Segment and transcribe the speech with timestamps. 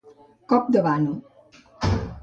[0.53, 1.15] Cop de vano.